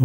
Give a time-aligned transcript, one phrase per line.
[0.00, 0.04] 어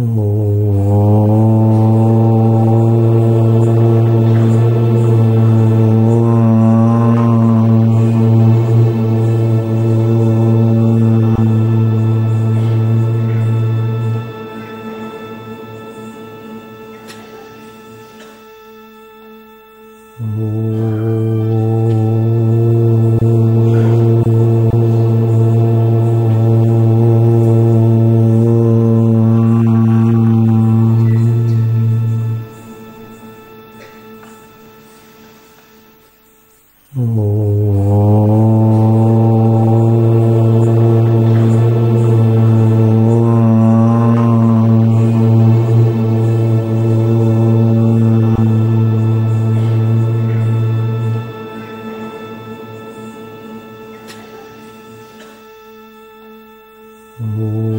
[57.20, 57.77] Oh.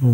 [0.00, 0.12] โอ้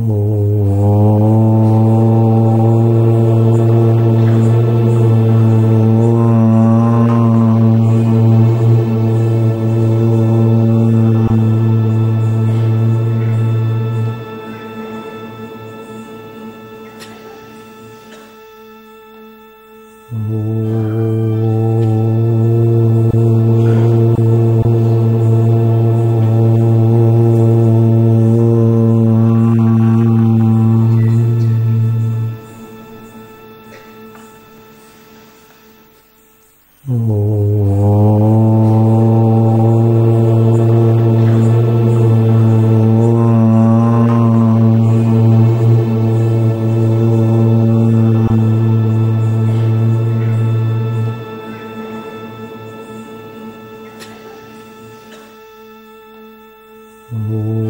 [57.13, 57.70] Oh.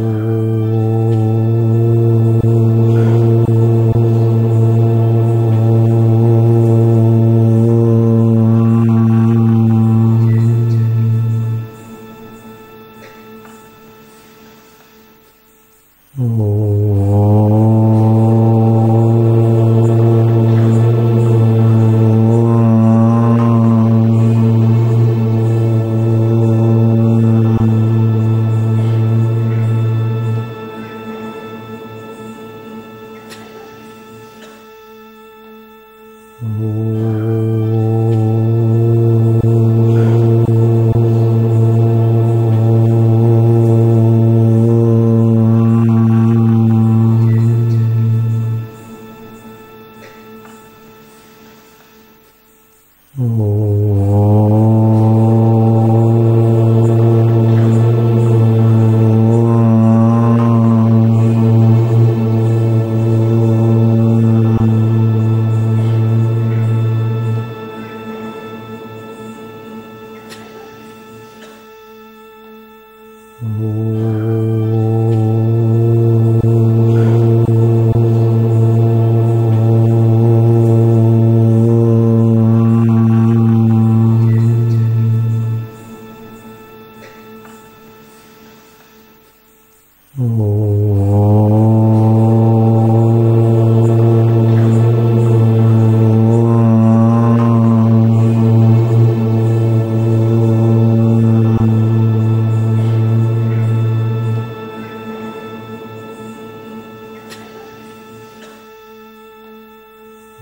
[53.22, 53.89] Oh.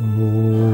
[0.01, 0.68] Om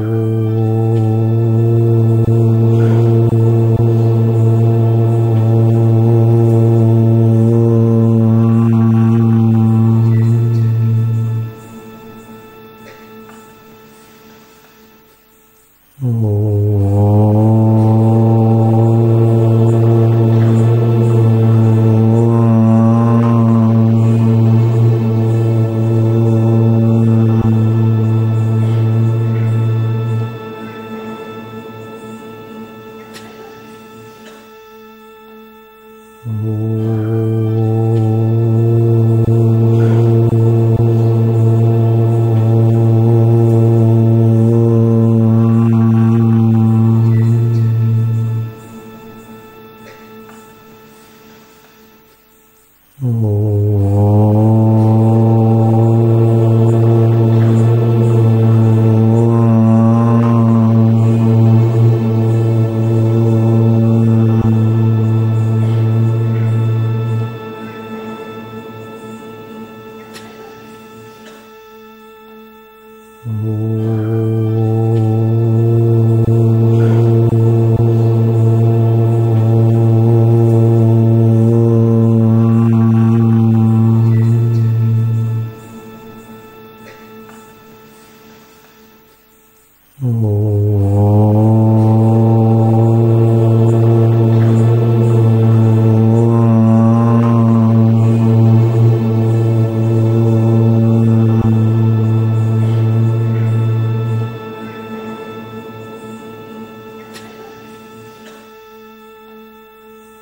[53.06, 53.43] Oh.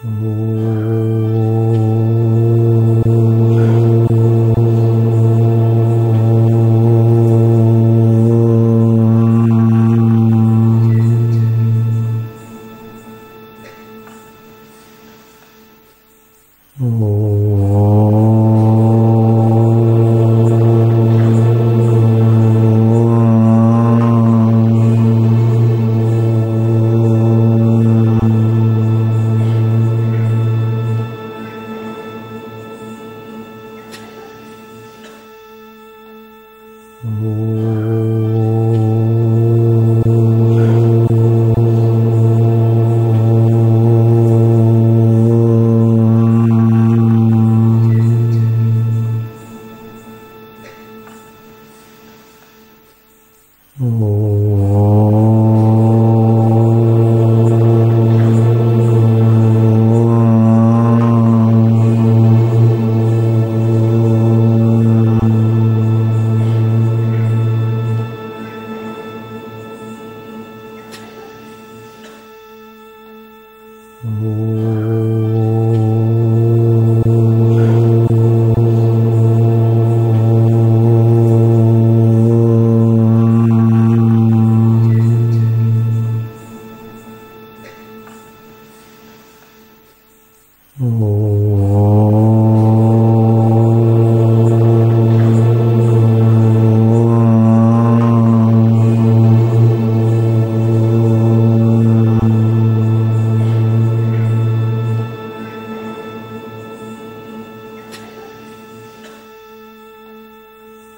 [0.04, 0.62] Oh.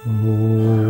[0.07, 0.84] Oh.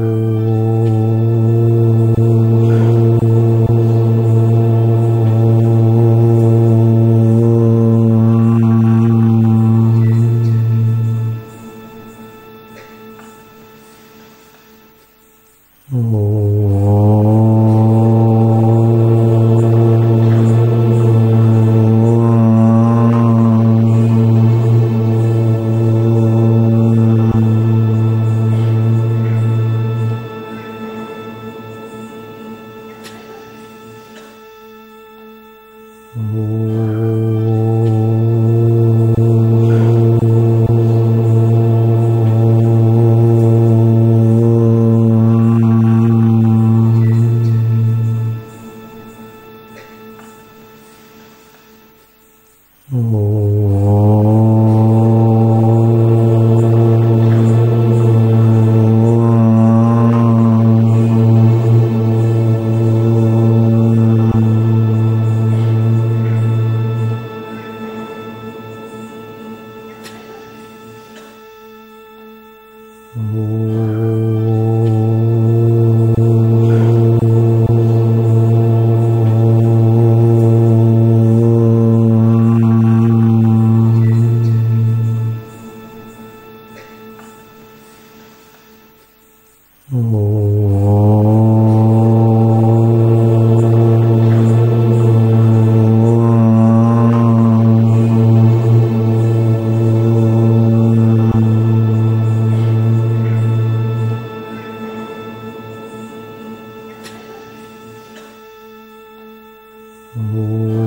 [110.17, 110.84] Oh.